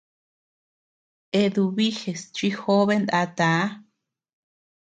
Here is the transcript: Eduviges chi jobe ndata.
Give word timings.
Eduviges 1.41 2.21
chi 2.35 2.47
jobe 2.59 2.95
ndata. 3.03 3.51